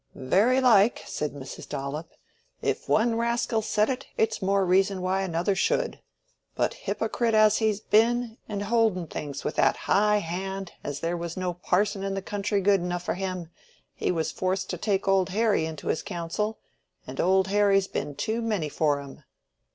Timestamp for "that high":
9.57-10.17